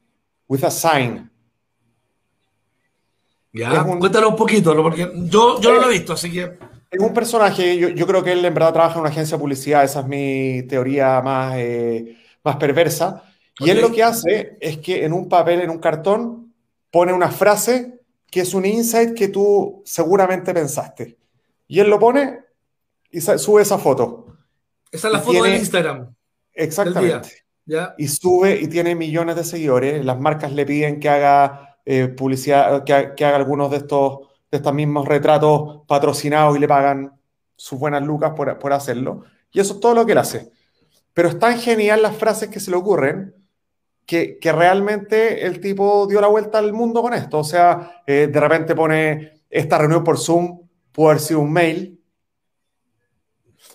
[0.49, 1.31] with a Sign.
[3.53, 6.59] Ya, un, cuéntalo un poquito, porque yo, yo no lo he visto, así que...
[6.91, 9.41] Es un personaje, yo, yo, creo que él en verdad trabaja en una agencia de
[9.41, 13.25] publicidad, esa es mi teoría más, eh, más perversa.
[13.59, 16.53] Y él lo que hace es que en un papel, en un cartón,
[16.91, 21.19] pone una frase que es un insight que tú seguramente pensaste.
[21.69, 22.41] Y él lo pone
[23.11, 24.37] y sube esa foto.
[24.91, 26.15] Esa es la foto de Instagram.
[26.53, 27.44] Exactamente.
[27.97, 30.05] Y sube y tiene millones de seguidores.
[30.05, 34.19] Las marcas le piden que haga eh, publicidad, que, que, haga algunos de estos,
[34.51, 37.13] de estos mismos retratos patrocinados y le pagan
[37.57, 39.25] sus buenas lucas por, por hacerlo.
[39.53, 40.51] Y eso es todo lo que él hace.
[41.15, 43.35] Pero es tan genial las frases que se le ocurren
[44.07, 47.39] que, realmente el tipo dio la vuelta al mundo con esto.
[47.39, 50.61] O sea, eh, de repente pone esta reunión por Zoom,
[50.93, 52.01] puede haber sido un mail.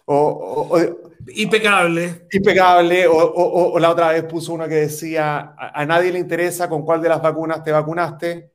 [0.06, 0.78] O,
[1.27, 2.27] impecable.
[2.32, 3.08] Impecable.
[3.08, 7.10] O, la otra vez puso uno que decía, a, nadie le interesa con cuál de
[7.10, 8.51] las vacunas te vacunaste.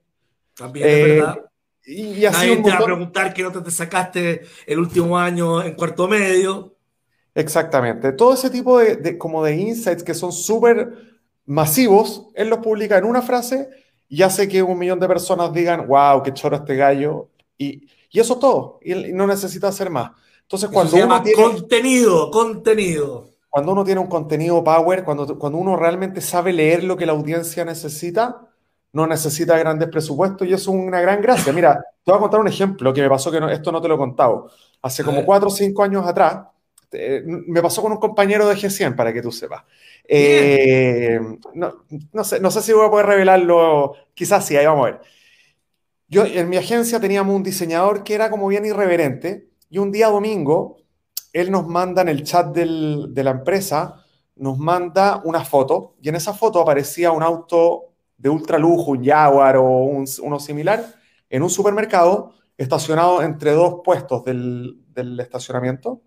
[0.55, 1.39] También es eh, verdad.
[1.87, 5.75] Y, así Nadie te va a preguntar qué nota te sacaste el último año en
[5.75, 6.75] cuarto medio.
[7.35, 8.13] Exactamente.
[8.13, 11.15] Todo ese tipo de, de como de insights que son súper
[11.47, 13.69] masivos, él los publica en una frase
[14.09, 17.31] y hace que un millón de personas digan, wow, qué choro este gallo.
[17.59, 18.79] Y, y eso es todo.
[18.83, 20.13] Y no necesita hacer más.
[20.45, 21.43] Entonces, cuando uno tiene.
[21.43, 23.31] Contenido, contenido.
[23.49, 27.13] Cuando uno tiene un contenido power, cuando, cuando uno realmente sabe leer lo que la
[27.13, 28.49] audiencia necesita,
[28.93, 31.53] no necesita grandes presupuestos y eso es una gran gracia.
[31.53, 33.95] Mira, te voy a contar un ejemplo que me pasó que esto no te lo
[33.95, 34.51] he contado.
[34.83, 36.47] Hace como cuatro o cinco años atrás,
[37.27, 39.65] me pasó con un compañero de G100, para que tú sepas.
[40.07, 41.19] Eh,
[41.55, 44.91] no, no, sé, no sé si voy a poder revelarlo, quizás sí, ahí vamos a
[44.91, 45.01] ver.
[46.09, 50.07] Yo en mi agencia teníamos un diseñador que era como bien irreverente y un día
[50.07, 50.77] domingo
[51.33, 54.05] él nos manda en el chat del, de la empresa,
[54.37, 59.05] nos manda una foto y en esa foto aparecía un auto de ultra lujo, un
[59.05, 60.95] Jaguar o un, uno similar,
[61.29, 66.03] en un supermercado estacionado entre dos puestos del, del estacionamiento.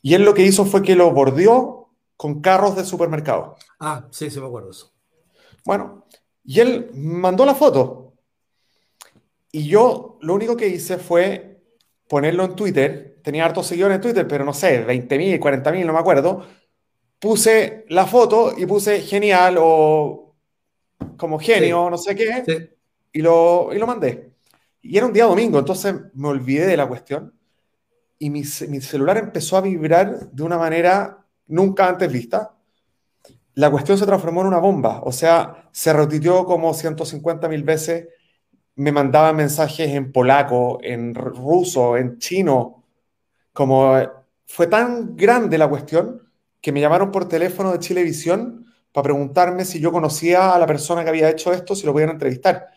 [0.00, 3.56] Y él lo que hizo fue que lo bordeó con carros de supermercado.
[3.80, 4.92] Ah, sí, sí me acuerdo eso.
[5.64, 6.06] Bueno,
[6.44, 8.14] y él mandó la foto.
[9.50, 11.53] Y yo lo único que hice fue
[12.08, 13.18] ponerlo en Twitter.
[13.22, 16.46] Tenía hartos seguidores en Twitter, pero no sé, 20.000, 40.000, no me acuerdo.
[17.18, 20.34] Puse la foto y puse genial o
[21.16, 22.74] como genio, no sé qué,
[23.12, 24.32] y, lo, y lo mandé.
[24.82, 27.32] Y era un día domingo, entonces me olvidé de la cuestión
[28.18, 32.54] y mi, mi celular empezó a vibrar de una manera nunca antes vista,
[33.54, 35.00] la cuestión se transformó en una bomba.
[35.04, 38.08] O sea, se repitió como 150 mil veces.
[38.76, 42.84] Me mandaban mensajes en polaco, en ruso, en chino.
[43.52, 43.96] Como
[44.46, 46.22] fue tan grande la cuestión
[46.60, 51.02] que me llamaron por teléfono de Chilevisión para preguntarme si yo conocía a la persona
[51.04, 52.68] que había hecho esto, si lo podían entrevistar.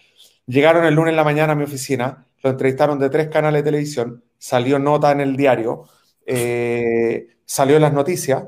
[0.46, 3.72] Llegaron el lunes en la mañana a mi oficina, lo entrevistaron de tres canales de
[3.72, 5.86] televisión, salió nota en el diario,
[6.26, 8.44] eh, salió en las noticias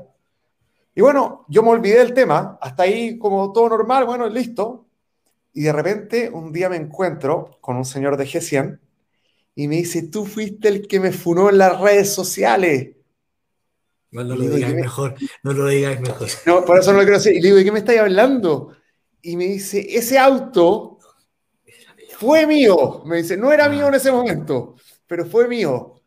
[0.94, 4.86] y bueno, yo me olvidé del tema, hasta ahí como todo normal, bueno, listo.
[5.52, 8.78] Y de repente un día me encuentro con un señor de G100
[9.54, 12.96] y me dice, tú fuiste el que me funó en las redes sociales.
[14.12, 16.28] No, no lo digas mejor, no lo digas mejor.
[16.46, 17.32] No, por eso no lo quiero decir.
[17.34, 18.74] Y le digo, ¿de qué me estáis hablando?
[19.22, 20.98] Y me dice, ese auto
[22.16, 23.02] fue mío.
[23.04, 26.00] Me dice, no era mío en ese momento, pero fue mío.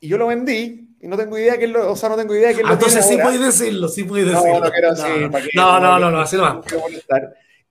[0.00, 2.52] Y yo lo vendí y no tengo idea que lo, o sea, no tengo idea
[2.54, 4.58] que lo Entonces sí puedes decirlo, sí puedes decirlo.
[4.58, 5.30] No, no quiero decir.
[5.54, 6.62] No, no, no, no, así no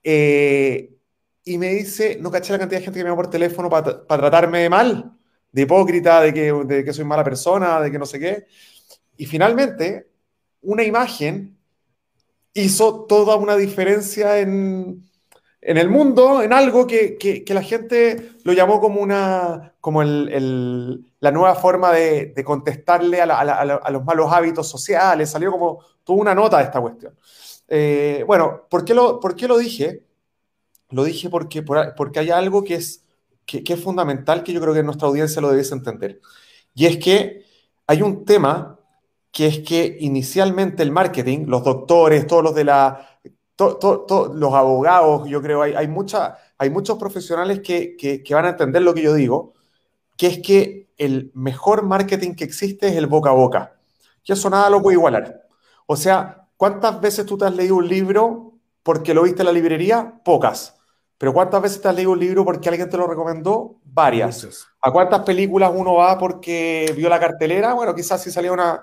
[0.04, 0.94] eh,
[1.46, 4.06] y me dice, no caché la cantidad de gente que me llama por teléfono para
[4.08, 5.18] tratarme de mal,
[5.52, 8.46] de hipócrita, de que, de que soy mala persona, de que no sé qué.
[9.18, 10.10] Y finalmente,
[10.62, 11.58] una imagen
[12.54, 15.04] hizo toda una diferencia en,
[15.62, 20.02] en el mundo, en algo que, que, que, la gente lo llamó como, una, como
[20.02, 25.30] el, el, la nueva forma de, de contestarle a, a, a, los malos hábitos sociales,
[25.30, 27.16] salió como toda una nota de esta cuestión.
[27.68, 30.06] Eh, bueno, ¿por qué, lo, ¿por qué lo dije?
[30.90, 33.04] Lo dije porque, porque hay algo que es
[33.46, 36.22] que, es fundamental, que yo creo que nuestra audiencia lo debiese entender.
[36.74, 37.46] Y es que
[37.88, 38.80] hay un tema
[39.32, 43.20] que es que inicialmente el marketing, los doctores, todos los de la,
[43.58, 48.50] los abogados, yo creo, hay, hay, mucha, hay muchos profesionales que, que, que, van a
[48.50, 49.54] entender lo que yo digo,
[50.18, 53.76] que es que el mejor marketing que existe es el boca a boca.
[54.24, 55.48] Y eso nada lo puede igualar.
[55.88, 59.52] O sea, ¿cuántas veces tú te has leído un libro porque lo viste en la
[59.52, 60.22] librería?
[60.24, 60.80] Pocas.
[61.18, 63.82] Pero ¿cuántas veces te has leído un libro porque alguien te lo recomendó?
[63.84, 64.66] Varias.
[64.80, 67.74] ¿A cuántas películas uno va porque vio la cartelera?
[67.74, 68.82] Bueno, quizás si salía una...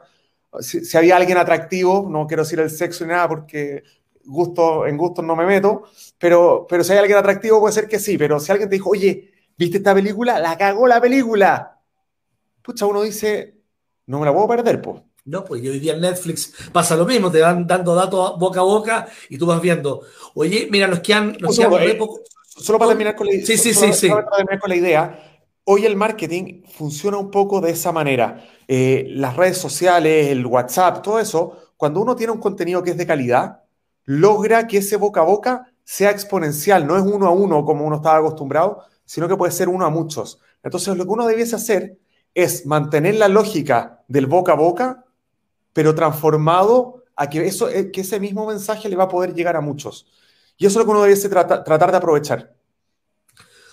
[0.58, 3.82] Si, había alguien atractivo, no quiero decir el sexo ni nada porque
[4.26, 5.84] gusto, en gustos no me meto,
[6.18, 8.90] pero, pero si hay alguien atractivo puede ser que sí, pero si alguien te dijo,
[8.90, 10.38] oye, ¿viste esta película?
[10.38, 11.80] La cagó la película.
[12.60, 13.54] Pucha, uno dice,
[14.04, 15.00] no me la puedo perder, pues.
[15.30, 18.64] No, pues hoy día en Netflix pasa lo mismo, te van dando datos boca a
[18.64, 20.02] boca y tú vas viendo,
[20.34, 21.78] oye, mira, nos quedan, nos solo,
[22.44, 24.08] solo, para terminar con la, sí, sí, sí, sí.
[24.08, 28.44] Para terminar con la idea, hoy el marketing funciona un poco de esa manera.
[28.66, 32.96] Eh, las redes sociales, el WhatsApp, todo eso, cuando uno tiene un contenido que es
[32.96, 33.62] de calidad,
[34.06, 37.96] logra que ese boca a boca sea exponencial, no es uno a uno como uno
[37.96, 40.40] estaba acostumbrado, sino que puede ser uno a muchos.
[40.64, 41.98] Entonces, lo que uno debiese hacer
[42.34, 45.04] es mantener la lógica del boca a boca,
[45.72, 49.56] pero transformado a que, eso, eh, que ese mismo mensaje le va a poder llegar
[49.56, 50.06] a muchos.
[50.56, 52.54] Y eso es lo que uno debiese tratar de aprovechar.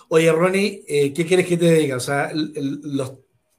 [0.09, 1.97] Oye, Ronnie, eh, ¿qué quieres que te diga?
[1.97, 3.13] O sea, los,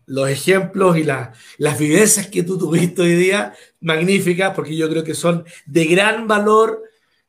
[0.06, 5.14] los, ejemplos y las vivencias que tú tuviste hoy día, magníficas, porque yo creo que
[5.14, 6.82] son de gran valor,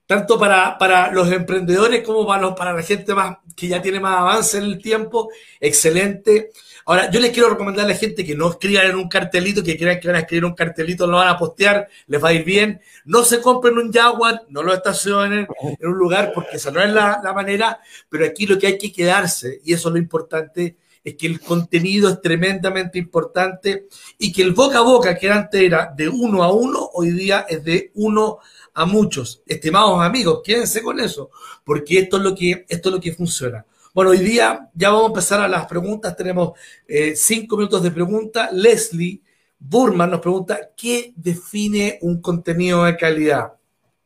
[0.06, 4.00] tanto para, para los emprendedores como para, los, para la gente más, que ya tiene
[4.00, 5.30] más avance en el tiempo.
[5.60, 6.52] Excelente.
[6.90, 9.78] Ahora, yo les quiero recomendar a la gente que no escriban en un cartelito, que
[9.78, 12.44] crean que van a escribir un cartelito, lo van a postear, les va a ir
[12.44, 12.82] bien.
[13.06, 16.92] No se compren un Jaguar, no lo estacionen en un lugar, porque esa no es
[16.92, 21.14] la, manera, pero aquí lo que hay que quedarse, y eso es lo importante, es
[21.14, 23.86] que el contenido es tremendamente importante
[24.18, 27.46] y que el boca a boca que antes era de uno a uno, hoy día
[27.48, 28.40] es de uno
[28.74, 29.44] a muchos.
[29.46, 31.30] Estimados amigos, quédense con eso,
[31.64, 33.64] porque esto es lo que, esto es lo que funciona.
[34.00, 36.16] Bueno, hoy día ya vamos a empezar a las preguntas.
[36.16, 36.58] Tenemos
[36.88, 38.50] eh, cinco minutos de pregunta.
[38.50, 39.22] Leslie
[39.60, 43.56] Burman nos pregunta, ¿qué define un contenido de calidad?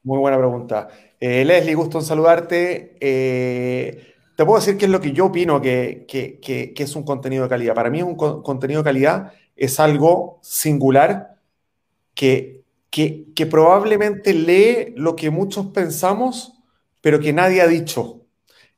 [0.02, 0.88] Muy buena pregunta.
[1.20, 2.98] Eh, Leslie, gusto en saludarte.
[3.00, 6.08] Eh, te puedo decir qué es lo que yo opino que,
[6.76, 7.76] es un contenido de calidad.
[7.76, 11.36] Para mí un contenido de calidad es algo singular
[12.16, 16.52] que, que probablemente lee lo que muchos pensamos,
[17.00, 18.23] pero que nadie ha dicho.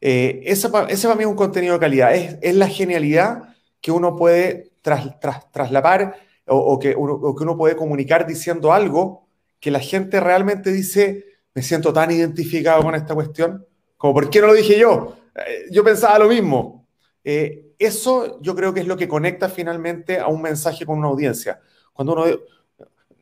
[0.08, 4.70] Eh, ese, para mí es un contenido de calidad, es, la genialidad que uno puede
[4.84, 6.16] trasladar
[6.46, 9.28] o, que uno, puede comunicar diciendo algo
[9.60, 13.66] que la gente realmente dice, me siento tan identificado con esta cuestión,
[13.98, 15.18] como ¿por qué no lo dije yo?
[15.36, 16.86] Eh, yo pensaba lo mismo.
[17.24, 21.08] Eh, eso yo creo que es lo que conecta finalmente a un mensaje con una
[21.08, 21.60] audiencia.
[21.94, 22.26] Cuando uno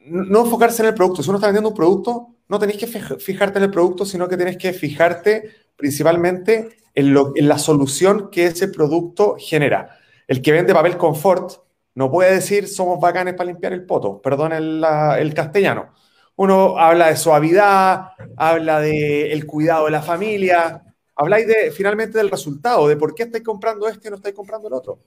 [0.05, 1.23] no enfocarse en el producto.
[1.23, 4.37] Si uno está vendiendo un producto, no tenéis que fijarte en el producto, sino que
[4.37, 9.97] tienes que fijarte principalmente en, la solución que ese producto genera.
[10.27, 11.53] El que vende papel confort
[11.95, 15.93] no puede decir somos bacanes para limpiar el poto, perdón el, castellano.
[16.35, 20.83] Uno habla de suavidad, habla del el cuidado de la familia,
[21.15, 24.67] habláis de, finalmente del resultado, de por qué estáis comprando este y no estáis comprando
[24.67, 24.99] el otro.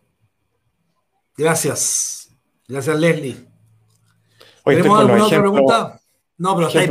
[1.37, 2.31] Gracias.
[2.69, 3.37] Gracias, Leslie.
[4.65, 6.01] ¿Tenemos alguna otra pregunta?
[6.39, 6.87] No, pero está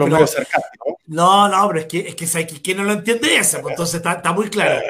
[1.07, 3.61] No, no, pero es que, es que, ¿quién no lo entiende eso?
[3.61, 4.81] Pues entonces está, muy claro.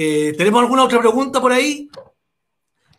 [0.00, 1.90] Eh, ¿Tenemos alguna otra pregunta por ahí?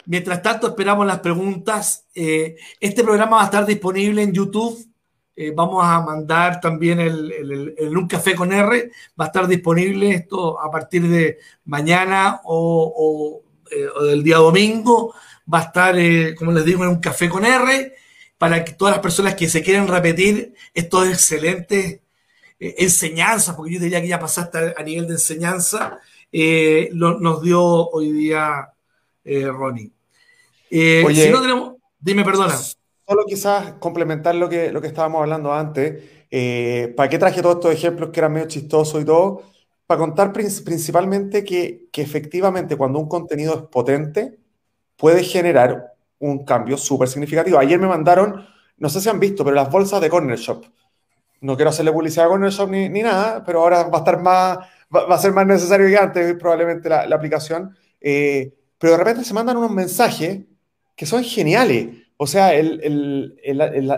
[0.05, 2.05] Mientras tanto, esperamos las preguntas.
[2.13, 4.85] Eh, este programa va a estar disponible en YouTube.
[5.33, 8.91] Eh, vamos a mandar también el, Un Café con R.
[9.17, 13.41] Va a estar disponible esto a partir de mañana o,
[13.95, 15.13] o del día domingo.
[15.51, 15.95] Va a estar,
[16.35, 17.93] como les digo, en Un Café con R
[18.39, 21.99] para que todas las personas que se quieren repetir estos excelentes
[22.58, 25.99] eh, enseñanzas, porque yo diría que ya pasaste a, nivel de enseñanza,
[26.32, 28.71] eh, nos dio hoy día
[29.25, 29.91] eh, Ronnie.
[30.71, 32.56] Oye, si no tenemos, dime, perdona.
[32.56, 36.02] Solo quizás complementar lo que, lo que estábamos hablando antes.
[36.95, 39.43] ¿Para qué traje todos estos ejemplos que eran medio chistosos y todo?
[39.86, 44.38] Para contar principalmente que, que efectivamente cuando un contenido es potente,
[44.95, 47.58] puede generar un cambio súper significativo.
[47.58, 48.45] Ayer me mandaron,
[48.77, 50.65] no sé si han visto, pero las bolsas de Corner Shop.
[51.41, 54.58] No quiero hacerle publicidad a Corner Shop ni, nada, pero ahora va a estar más,
[54.93, 57.75] va, a ser más necesario que antes probablemente la, aplicación.
[58.01, 60.41] Eh, pero de repente se mandan unos mensajes
[60.95, 61.88] que son geniales.
[62.17, 63.34] O sea, el,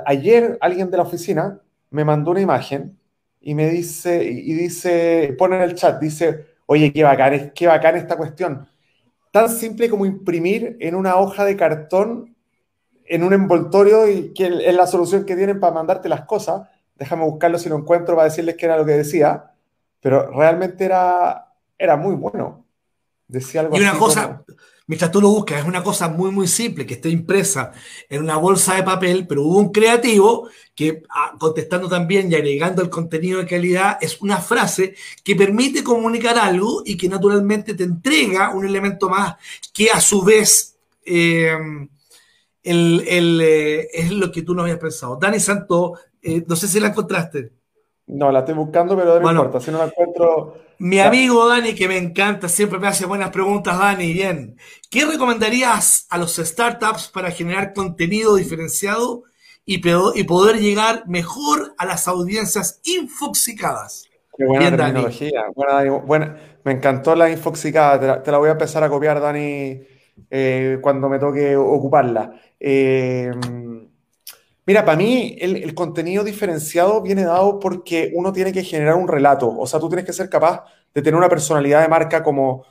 [0.06, 2.98] ayer alguien de la oficina me mandó una imagen
[3.40, 7.98] y me dice, y dice, pone en el chat, dice, Oye, qué bacán, qué bacán
[7.98, 8.66] esta cuestión.
[9.32, 12.36] Tan simple como imprimir en una hoja de cartón,
[13.06, 16.68] en un envoltorio, y que es la solución que tienen para mandarte las cosas.
[16.96, 19.52] Déjame buscarlo si lo encuentro para decirles que era lo que decía.
[20.02, 22.66] Pero realmente era, era muy bueno.
[23.28, 24.44] Decía algo y una cosa,
[24.92, 27.72] mientras tú lo buscas, es una cosa muy, muy simple, que esté impresa
[28.10, 32.82] en una bolsa de papel, pero hubo un creativo que, ah, contestando también y agregando
[32.82, 37.86] el contenido de calidad, es una frase que permite comunicar algo y que naturalmente te
[37.86, 39.36] entrega un elemento más
[39.72, 40.76] que a su vez
[41.06, 41.58] eh,
[42.62, 45.16] eh, es lo que tú no habías pensado.
[45.16, 47.54] Dani Santo, eh, no sé si la encontraste.
[48.12, 49.62] No, la estoy buscando, pero no importa.
[49.62, 53.80] Si no la encuentro, mi amigo Dani, que me encanta, siempre me hace buenas preguntas,
[53.80, 54.12] Dani.
[54.12, 54.58] Bien.
[54.90, 59.24] ¿Qué recomendarías a los startups para generar contenido diferenciado
[59.64, 64.10] y, poder llegar mejor a las audiencias infoxicadas?
[64.38, 65.44] Qué buena terminología.
[65.56, 68.22] Buena, me encantó la infoxicada.
[68.22, 69.80] Te la, voy a empezar a copiar, Dani,
[70.30, 72.34] eh, cuando me toque ocuparla.
[72.60, 73.32] Eh,
[74.72, 79.54] Mira, para mí el, contenido diferenciado viene dado porque uno tiene que generar un relato.
[79.60, 82.64] O sea, tú tienes que ser capaz de tener una personalidad de marca como...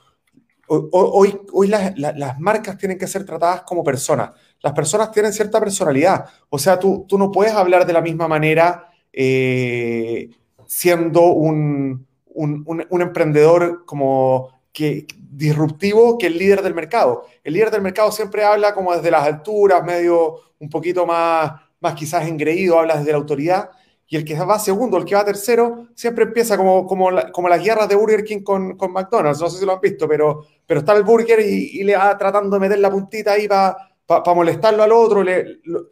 [0.67, 4.31] Hoy, hoy las, marcas tienen que ser tratadas como personas.
[4.63, 6.25] Las personas tienen cierta personalidad.
[6.49, 10.31] O sea, tú, tú no puedes hablar de la misma manera eh,
[10.67, 17.27] siendo un, un, emprendedor como que, disruptivo que el líder del mercado.
[17.45, 21.95] El líder del mercado siempre habla como desde las alturas, medio un poquito más más
[21.95, 23.71] quizás engreído, hablas de la autoridad,
[24.07, 27.63] y el que va segundo, el que va tercero, siempre empieza como, como, como las
[27.63, 30.81] guerras de Burger King con, con, McDonald's, no sé si lo han visto, pero, pero
[30.81, 34.83] está el burger y, le va tratando de meter la puntita ahí para pa, molestarlo
[34.83, 35.87] al otro, le, lo,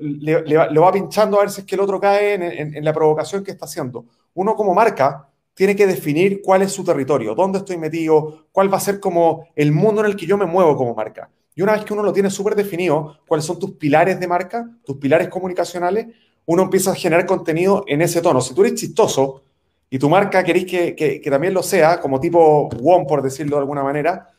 [0.00, 3.44] le, va, pinchando a ver si es que el otro cae en, en la provocación
[3.44, 4.06] que está haciendo.
[4.34, 8.78] Uno como marca tiene que definir cuál es su territorio, dónde estoy metido, cuál va
[8.78, 11.30] a ser como el mundo en el que yo me muevo como marca.
[11.54, 14.68] Y una vez que uno lo tiene súper definido, cuáles son tus pilares de marca,
[14.84, 16.06] tus pilares comunicacionales,
[16.46, 18.40] uno empieza a generar contenido en ese tono.
[18.40, 19.42] Si tú eres chistoso
[19.90, 23.60] y tu marca queréis que, que, también lo sea, como tipo WOM, por decirlo de
[23.60, 24.30] alguna manera,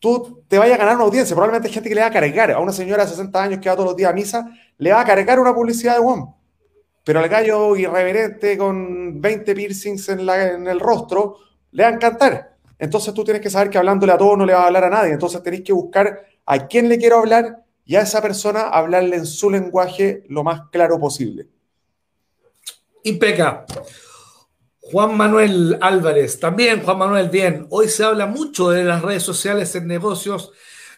[0.00, 1.36] tú te vayas a ganar una audiencia.
[1.36, 3.68] Probablemente hay gente que le va a cargar a una señora de 60 años que
[3.68, 6.34] va todos los días a misa, le va a cargar una publicidad de WOM.
[7.04, 11.36] Pero al gallo irreverente con 20 piercings en, en el rostro,
[11.72, 12.56] le va a encantar.
[12.78, 14.90] Entonces tú tienes que saber que hablándole a todos no le va a hablar a
[14.90, 15.12] nadie.
[15.12, 19.26] Entonces tenéis que buscar a quién le quiero hablar y a esa persona hablarle en
[19.26, 21.46] su lenguaje lo más claro posible.
[23.04, 23.66] Impeca.
[24.80, 27.66] Juan Manuel Álvarez, también Juan Manuel, bien.
[27.70, 30.52] Hoy se habla mucho de las redes sociales en negocios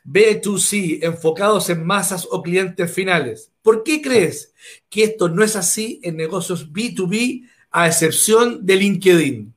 [0.05, 3.53] B2C, enfocados en masas o clientes finales.
[3.63, 4.53] ¿Por qué crees
[4.91, 9.55] que esto no es así en negocios B2B, a excepción de LinkedIn?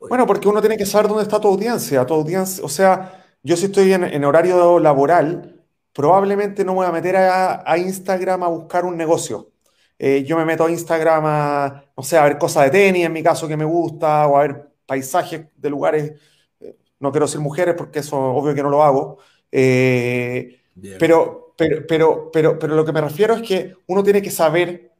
[0.00, 2.04] Bueno, porque uno tiene que saber dónde está tu audiencia.
[2.04, 6.92] Tu audiencia, o sea, yo si estoy en, horario laboral, probablemente no me voy a
[6.92, 9.52] meter a, Instagram a buscar un negocio.
[9.98, 13.12] Eh, yo me meto a Instagram a, no sé, a ver cosas de tenis, en
[13.12, 16.12] mi caso, que me gusta, o a ver paisajes de lugares.
[16.58, 19.18] Eh, no quiero decir mujeres porque eso obvio que no lo hago.
[19.52, 20.62] Eh,
[20.98, 24.90] pero, pero, pero, pero, pero lo que me refiero es que uno tiene que saber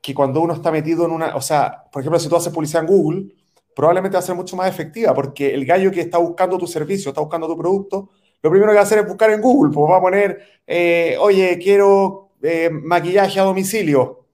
[0.00, 2.82] que cuando uno está metido en una, o sea, por ejemplo, si tú haces publicidad
[2.82, 3.34] en Google,
[3.80, 7.08] probablemente va a ser mucho más efectiva, porque el gallo que está buscando tu servicio,
[7.08, 8.10] está buscando tu producto,
[8.42, 11.16] lo primero que va a hacer es buscar en Google, pues va a poner, eh,
[11.18, 14.26] oye, quiero eh, maquillaje a domicilio.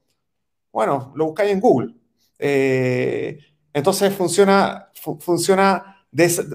[0.72, 1.94] Bueno, lo buscáis en Google.
[2.40, 3.38] Eh,
[3.72, 6.04] entonces funciona, funciona,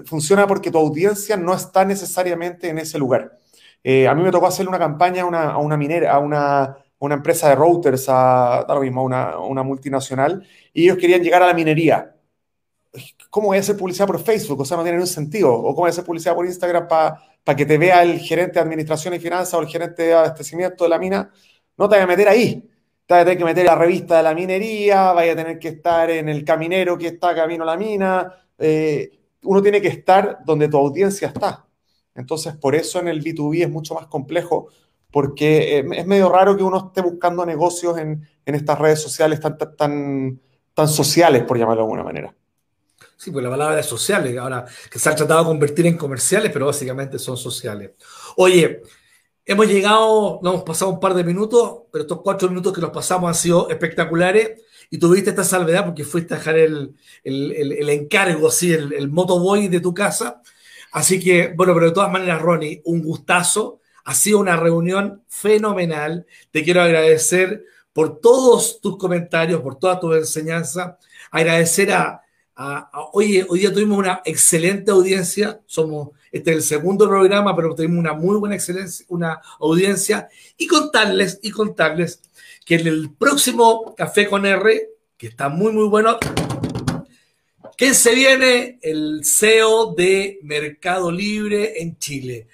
[0.04, 3.38] funciona porque tu audiencia no está necesariamente en ese lugar.
[3.84, 8.06] a mí me tocó hacerle una campaña a una, minera, a una, empresa de routers,
[8.10, 12.16] a, a mismo, una, una multinacional, y ellos querían llegar a la minería.
[13.30, 14.60] ¿Cómo voy a hacer publicidad por Facebook?
[14.60, 15.52] O sea, no tiene ningún sentido.
[15.52, 18.60] ¿O cómo voy a hacer publicidad por Instagram para que te vea el gerente de
[18.60, 21.30] administración y finanzas o el gerente de abastecimiento de la mina?
[21.76, 22.68] No te voy a meter ahí.
[23.06, 25.58] Te vas a tener que meter en la revista de la minería, vaya a tener
[25.58, 28.32] que estar en el caminero que está camino a la mina.
[28.58, 29.10] Eh,
[29.44, 31.66] uno tiene que estar donde tu audiencia está.
[32.14, 34.68] Entonces, por eso en el B2B es mucho más complejo,
[35.10, 39.56] porque eh, es medio raro que uno esté buscando negocios en, estas redes sociales tan,
[39.58, 40.40] tan,
[40.74, 42.34] tan sociales, por llamarlo de alguna manera.
[43.22, 46.50] Sí, pues la palabra es sociales, ahora que se han tratado de convertir en comerciales,
[46.52, 47.92] pero básicamente son sociales.
[48.36, 48.82] Oye,
[49.46, 52.90] hemos llegado, nos hemos pasado un par de minutos, pero estos cuatro minutos que nos
[52.90, 58.72] pasamos han sido espectaculares y tuviste esta salvedad porque fuiste a dejar el, encargo, así,
[58.72, 60.42] el, el motoboy de tu casa.
[60.90, 63.82] Así que, bueno, pero de todas maneras, Ronnie, un gustazo.
[64.02, 66.26] Ha sido una reunión fenomenal.
[66.50, 70.98] Te quiero agradecer por todos tus comentarios, por toda tu enseñanza.
[71.30, 72.22] Agradecer a
[73.12, 77.98] oye, hoy día tuvimos una excelente audiencia, somos, este es el segundo programa, pero tuvimos
[77.98, 82.20] una muy buena excelencia, una audiencia, y contarles, y contarles
[82.64, 86.18] que en el próximo Café con R, que está muy, muy bueno,
[87.76, 88.78] ¿quién se viene?
[88.82, 92.46] El CEO de Mercado Libre en Chile.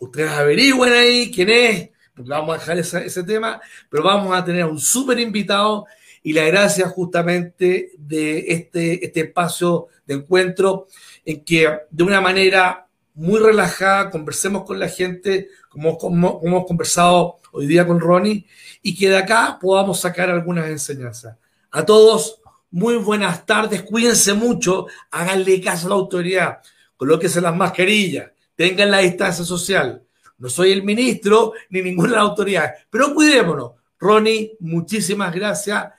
[0.00, 4.64] Ustedes averigüen ahí quién es, porque vamos a dejar ese tema, pero vamos a tener
[4.64, 5.86] un súper invitado
[6.22, 10.86] y la gracia justamente de este, este espacio de encuentro
[11.24, 17.36] en que de una manera muy relajada conversemos con la gente, como, como, hemos conversado
[17.52, 18.46] hoy día con Ronnie,
[18.82, 21.36] y que de acá podamos sacar algunas enseñanzas.
[21.70, 22.40] A todos,
[22.70, 26.58] muy buenas tardes, cuídense mucho, háganle caso a la autoridad,
[26.96, 30.02] colóquense las mascarillas, tengan la distancia social.
[30.38, 33.72] No soy el ministro ni ninguna autoridades, pero cuidémonos.
[33.98, 35.92] Ronnie, muchísimas gracias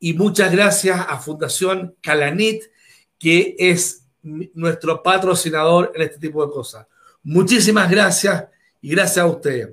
[0.00, 2.64] y muchas gracias a Fundación Calanit,
[3.18, 6.86] que es nuestro patrocinador en este tipo de cosas.
[7.22, 8.46] Muchísimas gracias
[8.80, 9.68] y gracias a ustedes.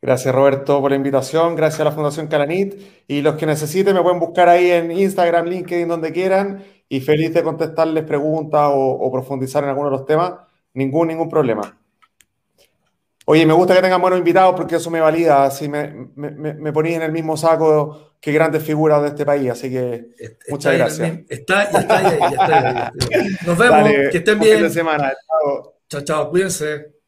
[0.00, 2.74] Gracias Roberto por la invitación, gracias a la Fundación Calanit
[3.06, 7.34] y los que necesiten me pueden buscar ahí en Instagram, LinkedIn, donde quieran y feliz
[7.34, 10.34] de contestarles preguntas o, profundizar en alguno de los temas,
[10.74, 11.81] ningún, ningún problema.
[13.26, 16.94] Oye, me gusta que tengan buenos invitados porque eso me valida, así me, me, me
[16.94, 20.06] en el mismo saco que grandes figuras de este país, así que
[20.48, 21.20] muchas gracias.
[21.28, 22.92] está, ya está, ya, está,
[23.46, 24.70] Nos vemos, que estén bien.
[25.88, 27.01] Chao, chao, cuídense.